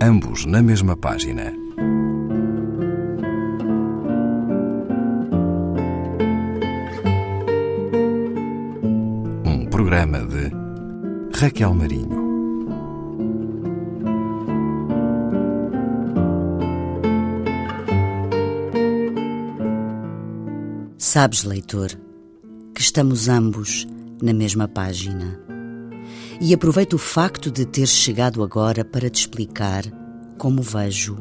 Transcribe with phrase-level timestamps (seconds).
[0.00, 1.52] ambos na mesma página.
[9.44, 10.50] Um programa de
[11.38, 12.26] Raquel Marinho.
[20.98, 21.92] Sabes, leitor,
[22.74, 23.86] que estamos ambos
[24.20, 25.55] na mesma página.
[26.40, 29.84] E aproveito o facto de ter chegado agora para te explicar
[30.38, 31.16] como vejo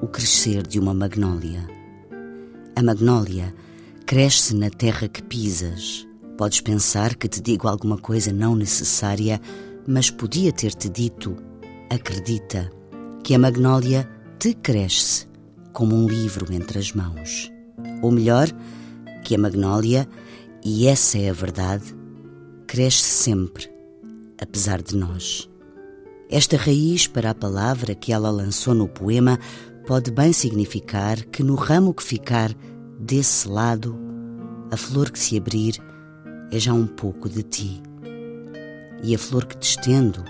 [0.00, 1.66] o crescer de uma magnólia.
[2.76, 3.54] A magnólia
[4.06, 6.06] cresce na terra que pisas.
[6.36, 9.40] Podes pensar que te digo alguma coisa não necessária,
[9.86, 11.36] mas podia ter-te dito:
[11.90, 12.70] acredita
[13.22, 15.26] que a magnólia te cresce
[15.72, 17.50] como um livro entre as mãos.
[18.02, 18.48] Ou melhor,
[19.24, 20.08] que a magnólia,
[20.64, 21.94] e essa é a verdade,
[22.66, 23.70] cresce sempre,
[24.40, 25.48] apesar de nós.
[26.30, 29.38] Esta raiz para a palavra que ela lançou no poema
[29.86, 32.54] pode bem significar que no ramo que ficar
[32.98, 33.98] desse lado,
[34.70, 35.78] a flor que se abrir
[36.50, 37.82] é já um pouco de ti.
[39.02, 40.24] E a flor que te estendo,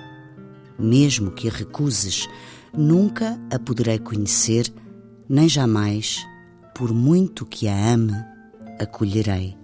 [0.78, 2.28] mesmo que a recuses,
[2.72, 4.72] nunca a poderei conhecer,
[5.28, 6.26] nem jamais,
[6.74, 8.12] por muito que a ame,
[8.80, 9.56] acolherei.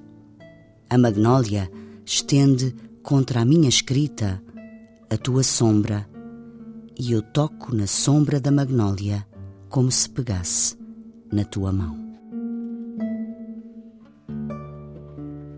[0.88, 1.70] A magnólia
[2.04, 4.42] estende contra a minha escrita
[5.10, 6.08] a tua sombra,
[6.98, 9.26] e eu toco na sombra da magnólia
[9.68, 10.76] como se pegasse
[11.32, 11.98] na tua mão.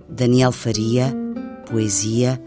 [0.08, 1.14] Daniel Faria,
[1.68, 2.42] Poesia,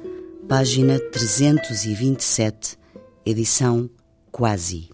[0.48, 2.78] página 327,
[3.26, 3.90] edição
[4.32, 4.90] Quase.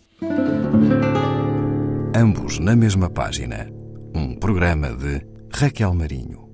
[2.15, 3.69] Ambos na mesma página.
[4.13, 6.50] Um programa de Raquel Marinho.